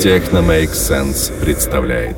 [0.00, 2.16] Техно Make Sense представляет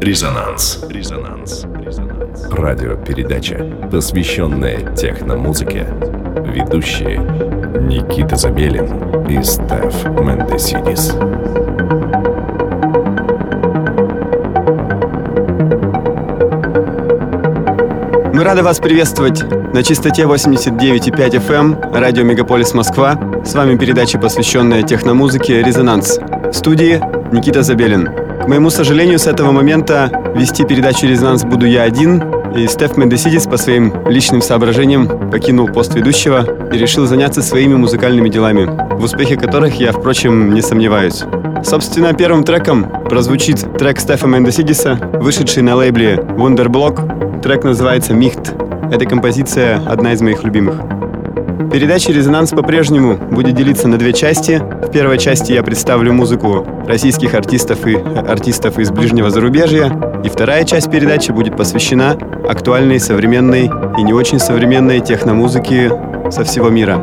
[0.00, 0.78] Резонанс.
[0.88, 1.64] Резонанс.
[1.84, 2.44] Резонанс.
[2.48, 5.84] Радиопередача, посвященная техномузыке.
[6.46, 11.12] Ведущие Никита Забелин и Стеф Мендесидис.
[18.42, 19.40] Мы рады вас приветствовать
[19.72, 23.16] на частоте 89,5 FM, эм, радио Мегаполис Москва.
[23.44, 26.18] С вами передача, посвященная техномузыке «Резонанс».
[26.18, 27.00] В студии
[27.32, 28.08] Никита Забелин.
[28.42, 32.20] К моему сожалению, с этого момента вести передачу «Резонанс» буду я один,
[32.56, 38.28] и Стеф Мендесидис по своим личным соображениям покинул пост ведущего и решил заняться своими музыкальными
[38.28, 41.22] делами, в успехе которых я, впрочем, не сомневаюсь.
[41.62, 48.54] Собственно, первым треком прозвучит трек Стефа Мендесидиса, вышедший на лейбле Wonderblock Трек называется «Михт».
[48.92, 50.76] Эта композиция одна из моих любимых.
[51.72, 54.58] Передача «Резонанс» по-прежнему будет делиться на две части.
[54.60, 59.90] В первой части я представлю музыку российских артистов и артистов из ближнего зарубежья.
[60.24, 62.16] И вторая часть передачи будет посвящена
[62.48, 63.68] актуальной, современной
[63.98, 65.90] и не очень современной техномузыке
[66.30, 67.00] со всего мира.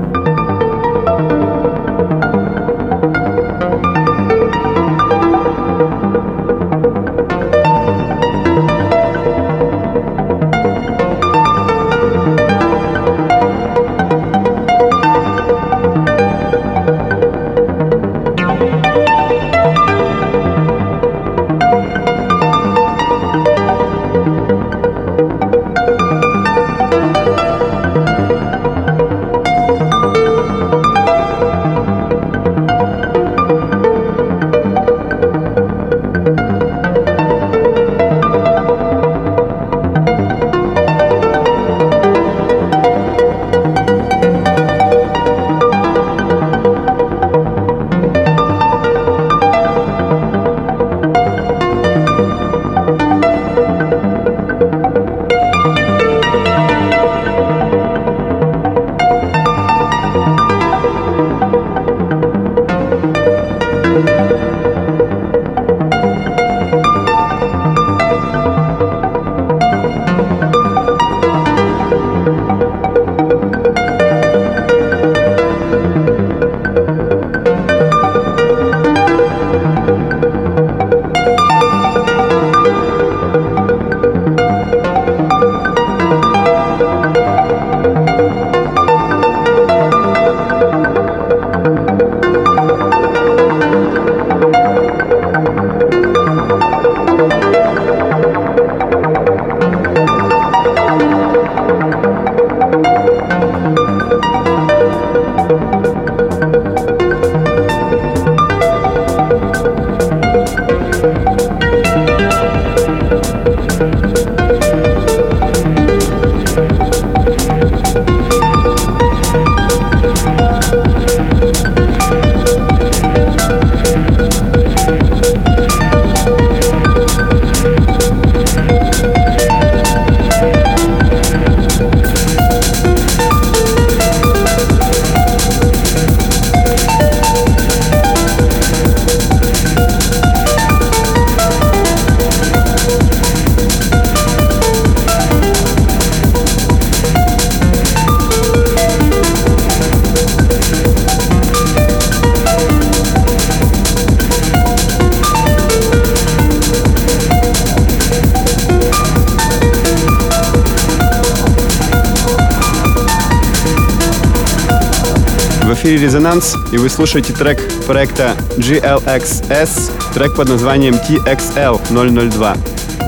[165.79, 167.57] Эфире «Резонанс», и вы слушаете трек
[167.87, 172.57] проекта GLXS, трек под названием TXL002.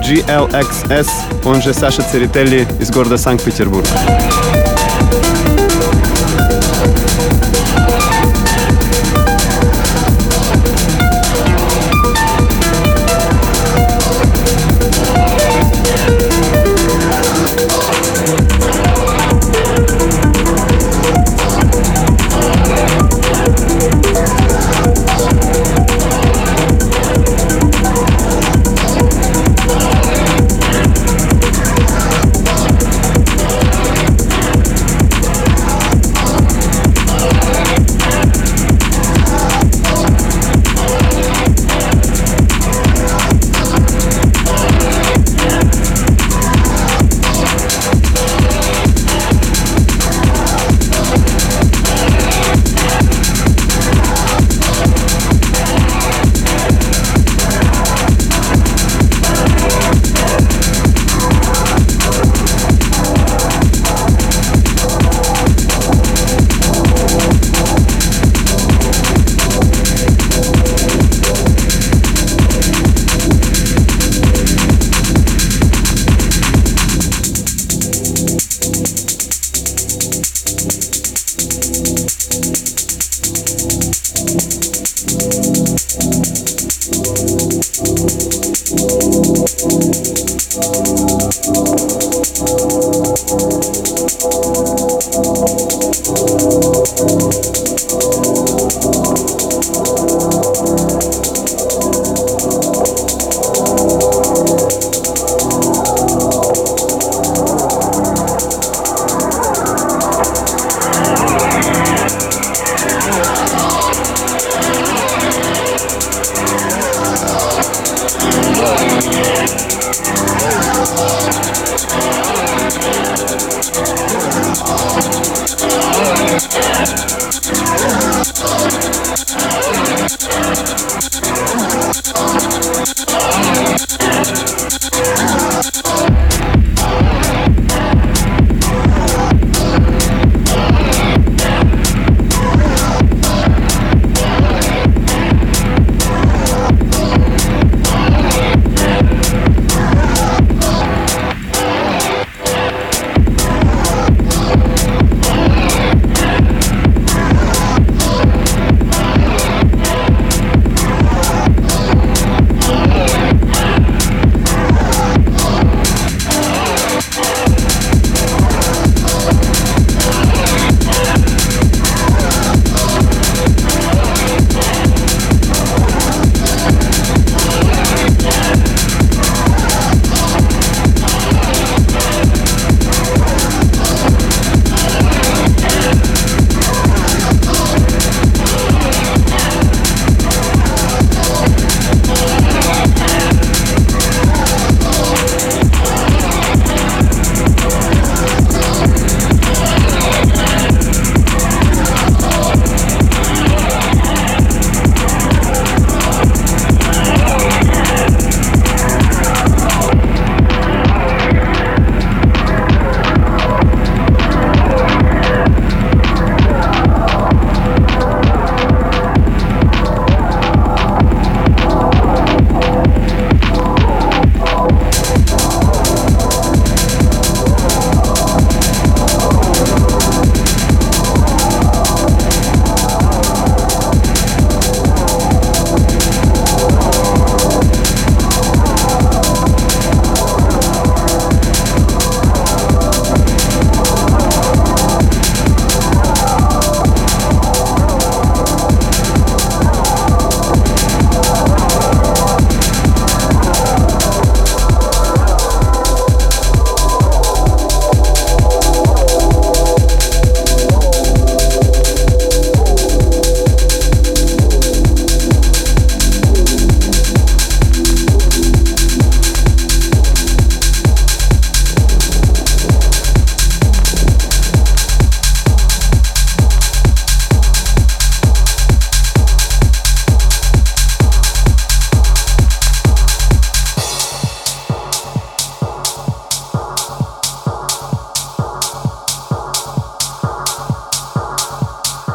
[0.05, 1.07] GLXS,
[1.43, 3.85] он же Саша Церетелли из города Санкт-Петербург.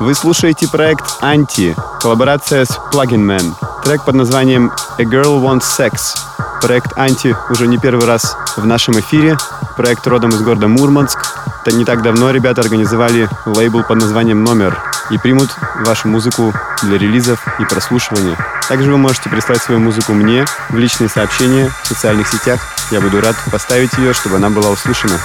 [0.07, 3.55] Вы слушаете проект «Анти», коллаборация с Plugin Man.
[3.83, 6.17] Трек под названием «A Girl Wants Sex».
[6.63, 9.37] Проект «Анти» уже не первый раз в нашем эфире.
[9.77, 11.19] Проект родом из города Мурманск.
[11.67, 15.51] Не так давно ребята организовали лейбл под названием «Номер» и примут
[15.85, 18.37] вашу музыку для релизов и прослушивания.
[18.69, 22.61] Также вы можете прислать свою музыку мне в личные сообщения в социальных сетях.
[22.93, 25.19] Я буду рад поставить ее, чтобы она была услышана.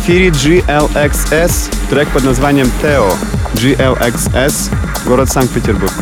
[0.00, 3.12] Эфире GLXS, трек под названием Theo.
[3.54, 4.72] GLXS,
[5.06, 5.92] город Санкт-Петербург.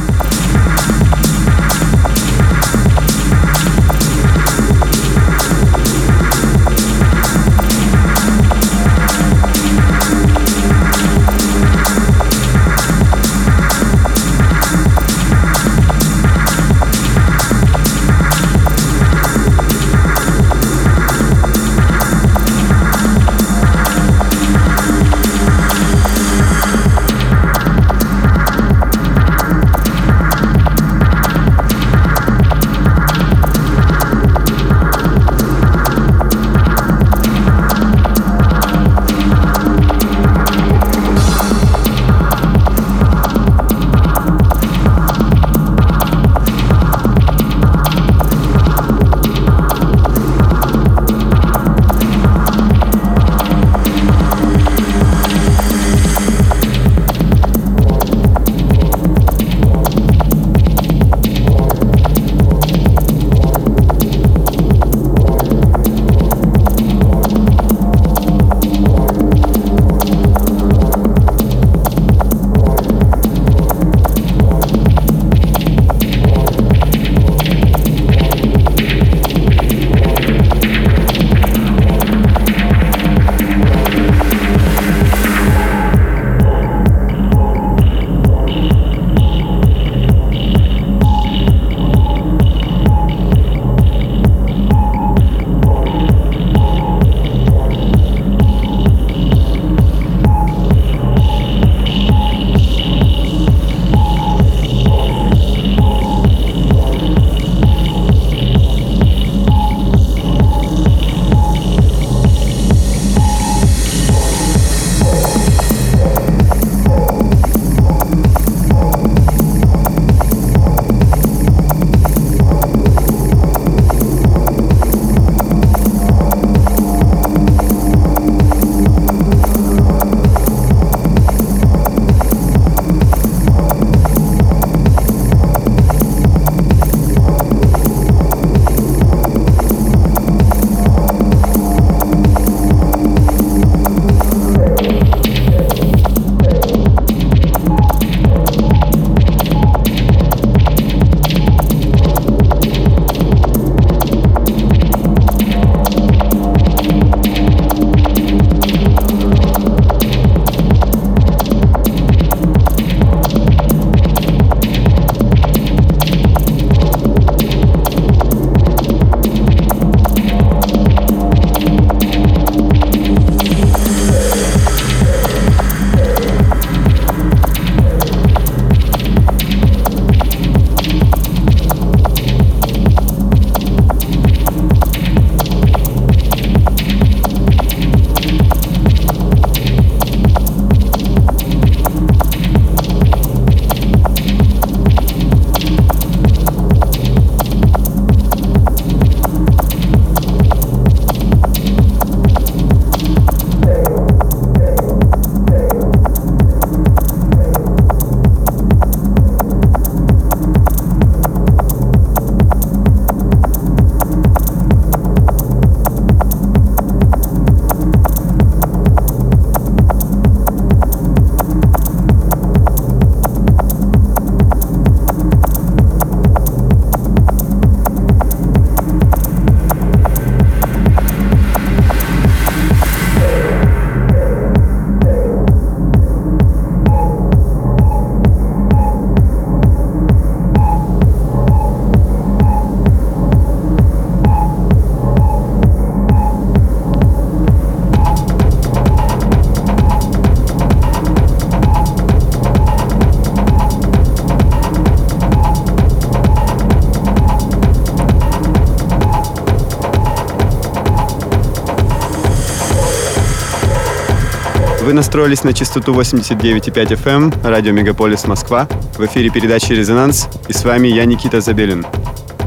[264.99, 268.67] Настроились на частоту 89,5 FM, эм, радио Мегаполис Москва.
[268.97, 271.87] В эфире передачи «Резонанс» и с вами я, Никита Забелин.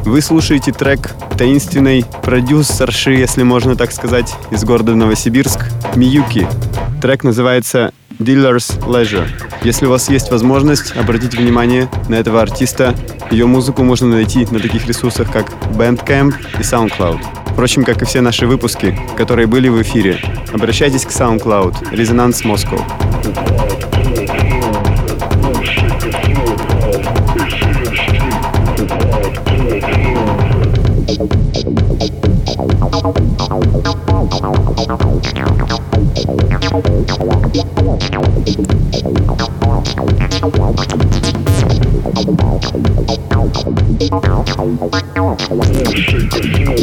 [0.04, 5.62] Вы слушаете трек таинственной продюсерши, если можно так сказать, из города Новосибирск,
[5.96, 6.46] Миюки.
[7.02, 9.30] Трек называется Dealer's Leisure.
[9.64, 12.94] Если у вас есть возможность, обратите внимание на этого артиста.
[13.32, 17.22] Ее музыку можно найти на таких ресурсах, как Bandcamp и SoundCloud.
[17.54, 20.20] Впрочем, как и все наши выпуски, которые были в эфире.
[20.54, 22.44] Обращайтесь к SoundCloud, Resonance
[46.42, 46.82] Moscow.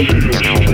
[0.00, 0.69] Резонанс.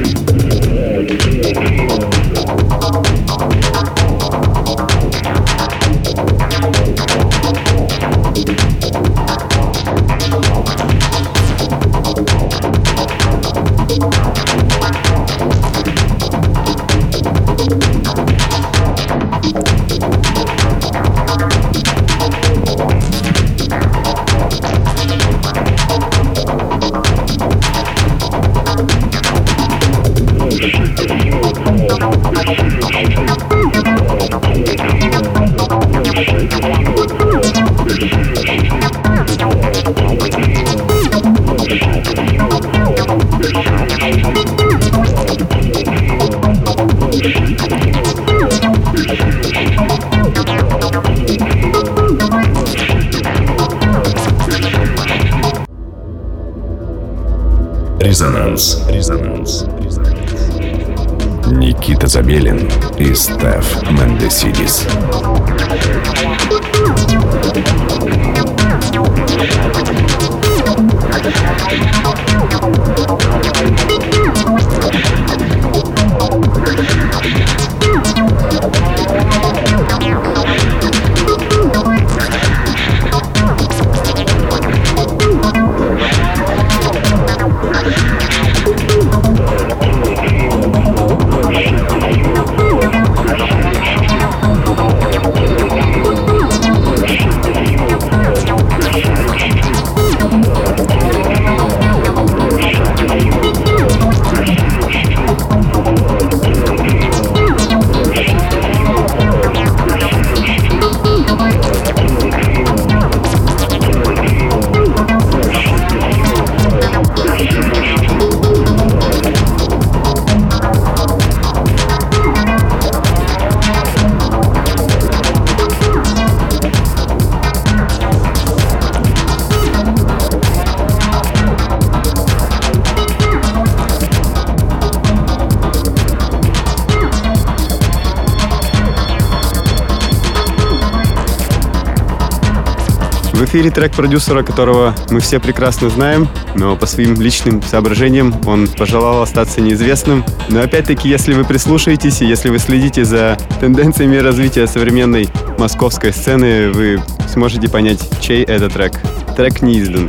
[143.57, 149.23] Эфире трек продюсера, которого мы все прекрасно знаем, но по своим личным соображениям он пожелал
[149.23, 150.27] остаться неизвестным.
[150.51, 156.71] Но опять-таки, если вы прислушаетесь и если вы следите за тенденциями развития современной московской сцены,
[156.71, 159.01] вы сможете понять, чей это трек.
[159.39, 160.07] Трек не издан.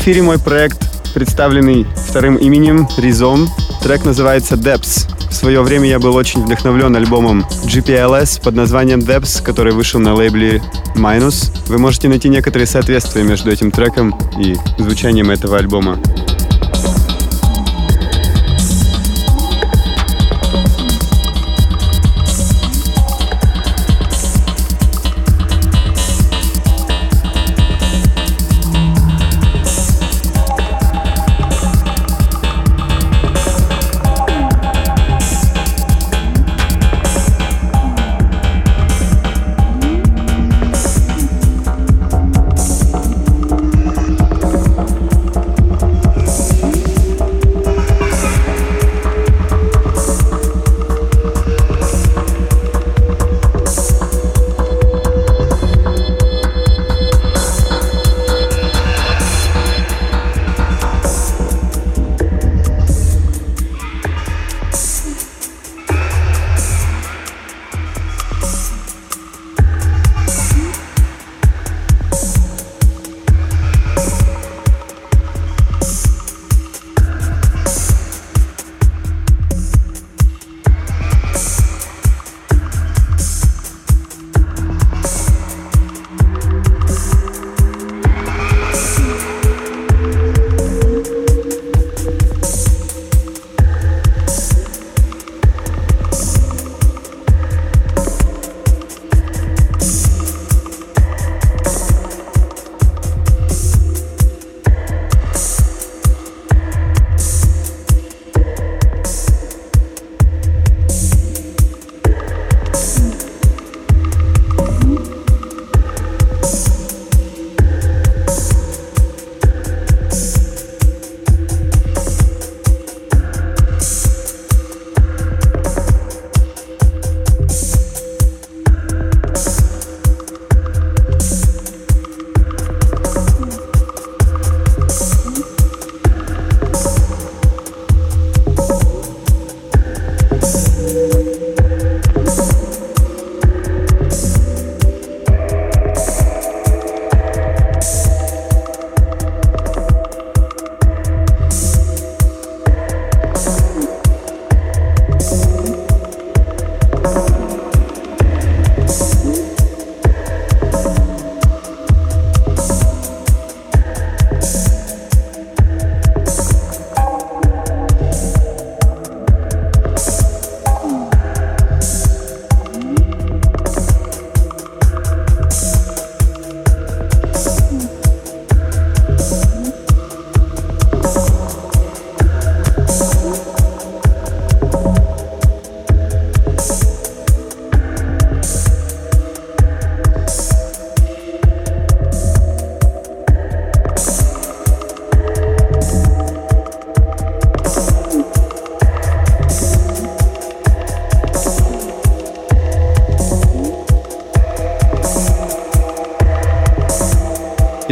[0.00, 3.46] Эфире мой проект, представленный вторым именем Ризом.
[3.82, 5.06] Трек называется Depths.
[5.28, 10.14] В свое время я был очень вдохновлен альбомом GPLS под названием Depths, который вышел на
[10.14, 10.62] лейбле
[10.96, 11.52] Minus.
[11.66, 15.98] Вы можете найти некоторые соответствия между этим треком и звучанием этого альбома.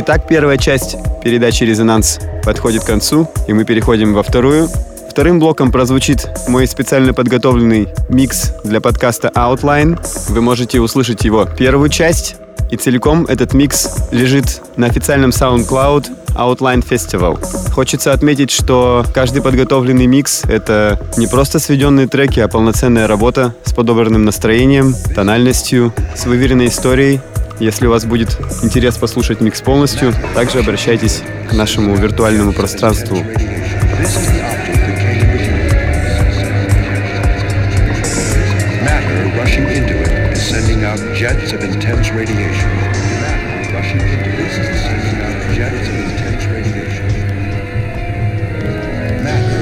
[0.09, 4.71] Итак, первая часть передачи «Резонанс» подходит к концу, и мы переходим во вторую.
[5.11, 10.01] Вторым блоком прозвучит мой специально подготовленный микс для подкаста Outline.
[10.31, 12.37] Вы можете услышать его первую часть,
[12.71, 17.39] и целиком этот микс лежит на официальном SoundCloud Outline Festival.
[17.75, 23.75] Хочется отметить, что каждый подготовленный микс— это не просто сведенные треки, а полноценная работа с
[23.75, 27.21] подобранным настроением, тональностью, с выверенной историей
[27.61, 33.25] если у вас будет интерес послушать микс полностью, также обращайтесь к нашему виртуальному пространству.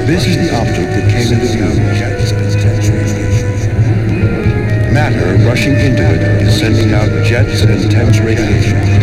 [0.06, 0.45] This is
[7.44, 8.95] jets as intense radiation.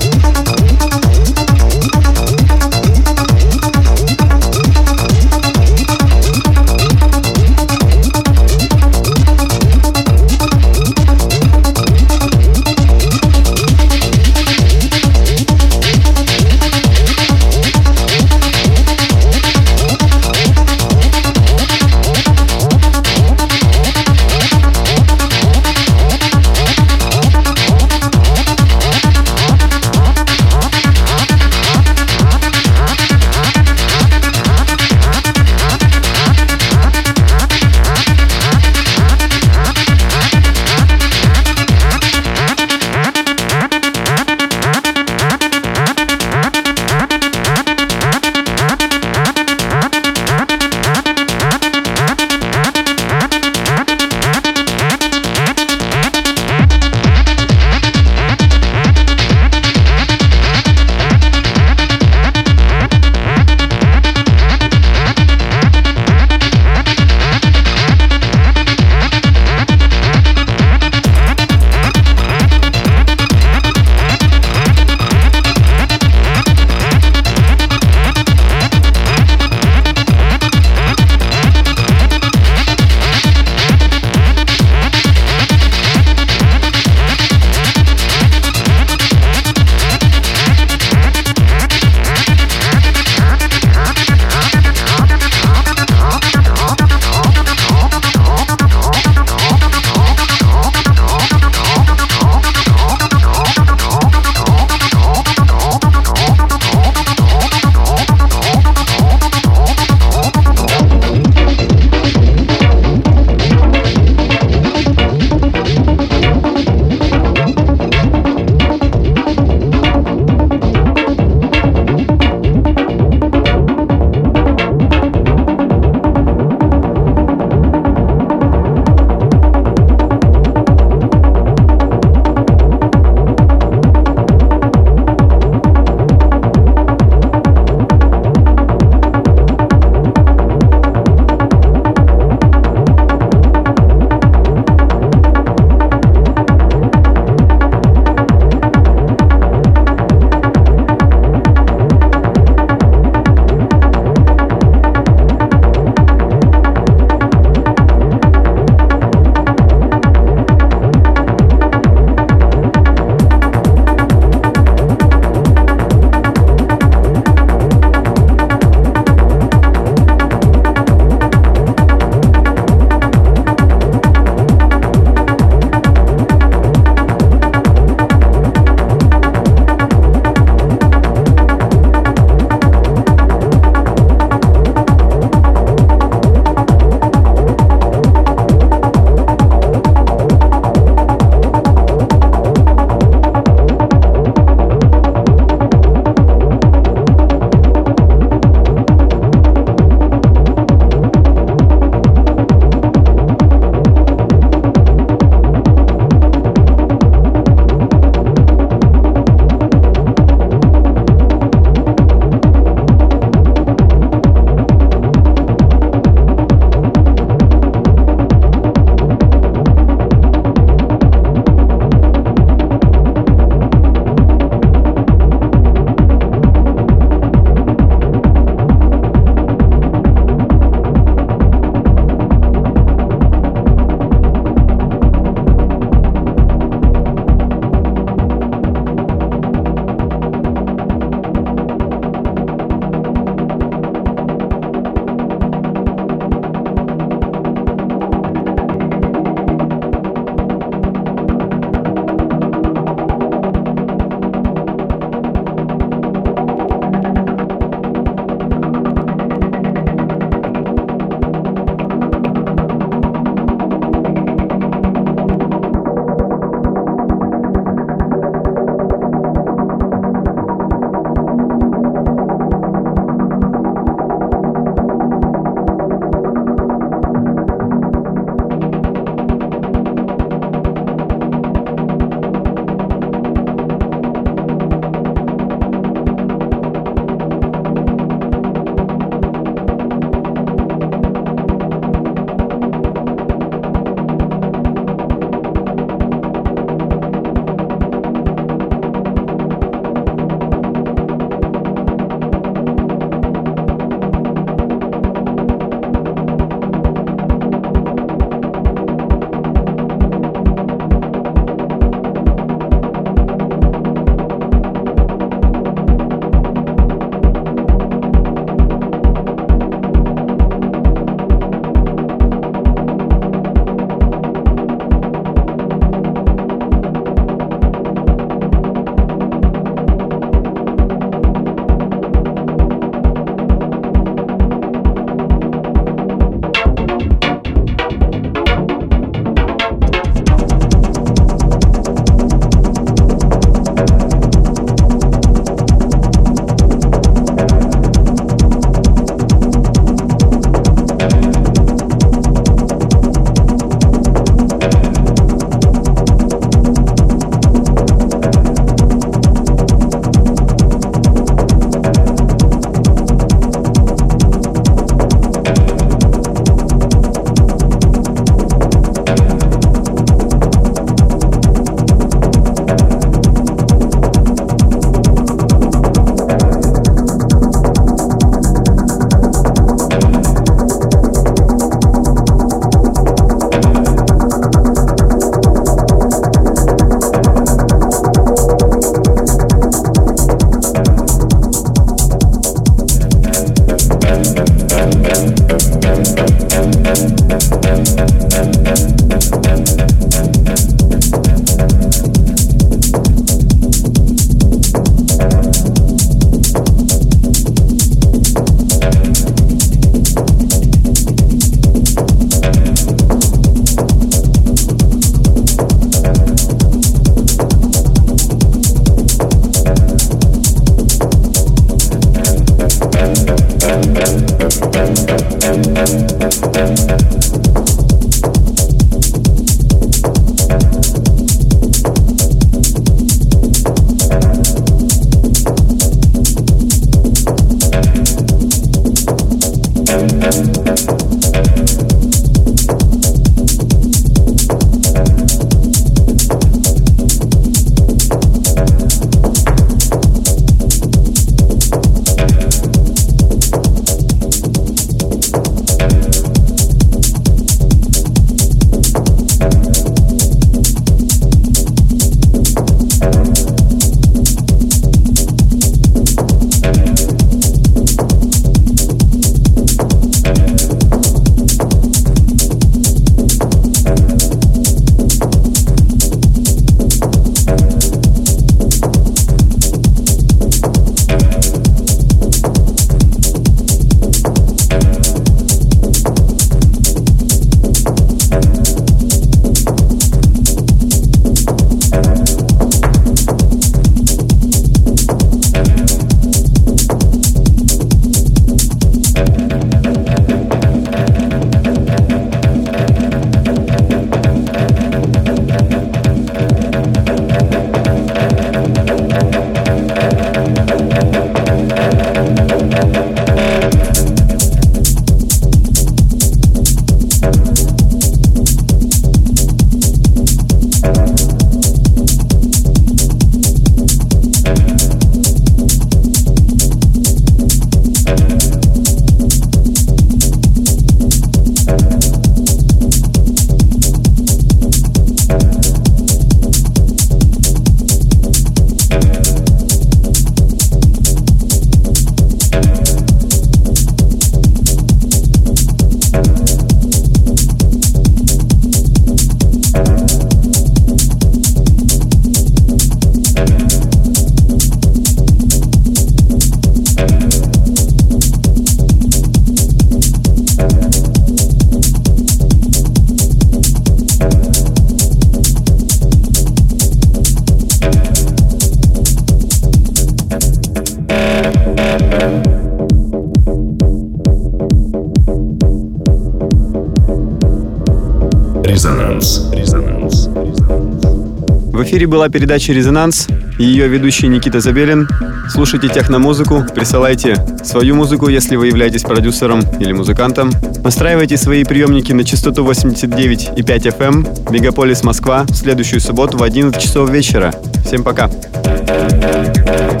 [582.11, 585.07] Была передача «Резонанс» ее ведущий Никита Забелин.
[585.49, 590.51] Слушайте техномузыку, присылайте свою музыку, если вы являетесь продюсером или музыкантом.
[590.83, 594.27] Настраивайте свои приемники на частоту 89,5 FM эм.
[594.53, 597.53] Мегаполис Москва в следующую субботу в 11 часов вечера.
[597.85, 598.27] Всем пока!
[598.27, 600.00] Пока.